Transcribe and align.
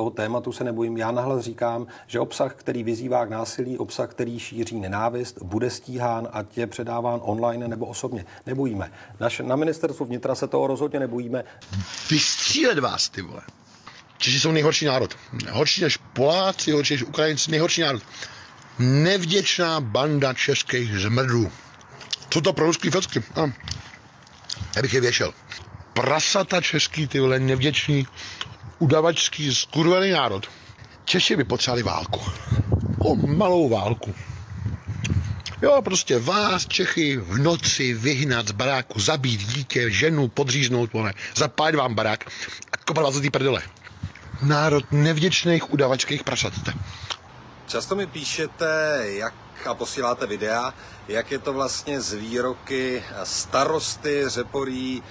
Toho 0.00 0.10
tématu 0.10 0.52
se 0.52 0.64
nebojím. 0.64 0.96
Já 0.96 1.10
nahlas 1.10 1.44
říkám, 1.44 1.86
že 2.06 2.20
obsah, 2.20 2.54
který 2.54 2.82
vyzývá 2.82 3.26
k 3.26 3.30
násilí, 3.30 3.78
obsah, 3.78 4.10
který 4.10 4.38
šíří 4.38 4.80
nenávist, 4.80 5.42
bude 5.42 5.70
stíhán 5.70 6.28
a 6.32 6.44
je 6.56 6.66
předáván 6.66 7.20
online 7.22 7.68
nebo 7.68 7.86
osobně. 7.86 8.24
Nebojíme. 8.46 8.92
Naš, 9.20 9.40
na 9.44 9.56
ministerstvu 9.56 10.06
vnitra 10.06 10.34
se 10.34 10.46
toho 10.48 10.66
rozhodně 10.66 11.00
nebojíme. 11.00 11.44
Vystřílet 12.10 12.78
vás, 12.78 13.08
ty 13.08 13.22
vole. 13.22 13.42
Češi 14.18 14.40
jsou 14.40 14.52
nejhorší 14.52 14.84
národ. 14.84 15.16
Horší 15.50 15.82
než 15.82 15.96
Poláci, 15.96 16.72
horší 16.72 16.94
než 16.94 17.02
Ukrajinci, 17.02 17.50
nejhorší 17.50 17.80
národ. 17.80 18.02
Nevděčná 18.78 19.80
banda 19.80 20.34
českých 20.34 20.98
zmrdů. 20.98 21.50
Co 22.30 22.40
to 22.40 22.52
pro 22.52 22.66
ruský 22.66 22.90
fecky? 22.90 23.22
A, 23.34 23.40
já 24.76 24.82
bych 24.82 24.94
je 24.94 25.00
věšel. 25.00 25.32
Prasata 25.92 26.60
český, 26.60 27.06
ty 27.06 27.20
vole, 27.20 27.38
nevděčný, 27.38 28.06
udavačský, 28.80 29.54
skurvený 29.54 30.10
národ. 30.10 30.46
Češi 31.04 31.36
by 31.36 31.44
potřebovali 31.44 31.82
válku. 31.82 32.20
O 32.98 33.16
malou 33.16 33.68
válku. 33.68 34.14
Jo, 35.62 35.82
prostě 35.84 36.18
vás, 36.18 36.66
Čechy, 36.66 37.16
v 37.16 37.38
noci 37.38 37.94
vyhnat 37.94 38.48
z 38.48 38.52
baráku, 38.52 39.00
zabít 39.00 39.40
dítě, 39.40 39.90
ženu, 39.90 40.28
podříznout, 40.28 40.92
vole, 40.92 41.12
zapálit 41.36 41.74
vám 41.74 41.94
barák 41.94 42.24
a 42.72 42.76
kopat 42.76 43.04
vás 43.04 43.20
do 43.20 43.30
prdele. 43.30 43.62
Národ 44.42 44.92
nevděčných 44.92 45.72
udavačských 45.72 46.24
prasat. 46.24 46.52
Často 47.66 47.96
mi 47.96 48.06
píšete, 48.06 49.00
jak 49.04 49.34
a 49.66 49.74
posíláte 49.74 50.26
videa, 50.26 50.74
jak 51.08 51.30
je 51.30 51.38
to 51.38 51.52
vlastně 51.52 52.00
z 52.00 52.12
výroky 52.12 53.02
starosty 53.24 54.24
Řeporí 54.26 55.02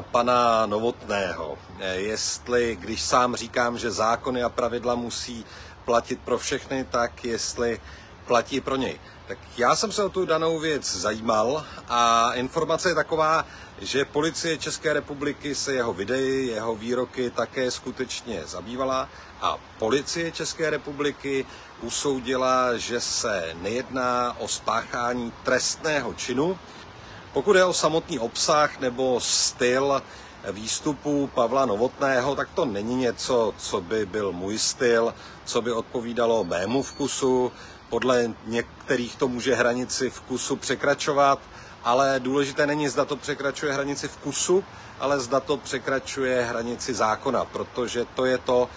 pana 0.00 0.66
Novotného. 0.66 1.58
Eh, 1.80 1.94
jestli, 1.94 2.76
když 2.80 3.02
sám 3.02 3.36
říkám, 3.36 3.78
že 3.78 3.90
zákony 3.90 4.42
a 4.42 4.48
pravidla 4.48 4.94
musí 4.94 5.44
platit 5.84 6.20
pro 6.20 6.38
všechny, 6.38 6.84
tak 6.84 7.24
jestli 7.24 7.80
platí 8.26 8.60
pro 8.60 8.76
něj. 8.76 9.00
Tak 9.26 9.38
já 9.56 9.76
jsem 9.76 9.92
se 9.92 10.04
o 10.04 10.08
tu 10.08 10.26
danou 10.26 10.58
věc 10.58 10.96
zajímal 10.96 11.64
a 11.88 12.32
informace 12.34 12.88
je 12.88 12.94
taková, 12.94 13.46
že 13.78 14.04
policie 14.04 14.58
České 14.58 14.92
republiky 14.92 15.54
se 15.54 15.72
jeho 15.72 15.92
videi, 15.92 16.46
jeho 16.46 16.76
výroky 16.76 17.30
také 17.30 17.70
skutečně 17.70 18.42
zabývala 18.46 19.08
a 19.40 19.58
policie 19.78 20.32
České 20.32 20.70
republiky 20.70 21.46
usoudila, 21.80 22.76
že 22.76 23.00
se 23.00 23.54
nejedná 23.62 24.36
o 24.38 24.48
spáchání 24.48 25.32
trestného 25.42 26.14
činu. 26.14 26.58
Pokud 27.32 27.56
je 27.56 27.64
o 27.64 27.72
samotný 27.72 28.18
obsah 28.18 28.80
nebo 28.80 29.20
styl 29.20 30.02
výstupu 30.52 31.30
Pavla 31.34 31.66
Novotného, 31.66 32.36
tak 32.36 32.48
to 32.54 32.64
není 32.64 32.96
něco, 32.96 33.54
co 33.58 33.80
by 33.80 34.06
byl 34.06 34.32
můj 34.32 34.58
styl, 34.58 35.14
co 35.44 35.62
by 35.62 35.72
odpovídalo 35.72 36.44
mému 36.44 36.82
vkusu. 36.82 37.52
Podle 37.88 38.30
některých 38.46 39.16
to 39.16 39.28
může 39.28 39.54
hranici 39.54 40.10
vkusu 40.10 40.56
překračovat, 40.56 41.38
ale 41.84 42.20
důležité 42.20 42.66
není, 42.66 42.88
zda 42.88 43.04
to 43.04 43.16
překračuje 43.16 43.72
hranici 43.72 44.08
vkusu, 44.08 44.64
ale 45.00 45.20
zda 45.20 45.40
to 45.40 45.56
překračuje 45.56 46.42
hranici 46.42 46.94
zákona, 46.94 47.44
protože 47.44 48.04
to 48.14 48.24
je 48.24 48.38
to, 48.38 48.68